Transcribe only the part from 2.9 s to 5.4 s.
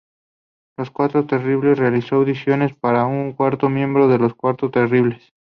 un cuarto miembro de los Cuatro Terribles.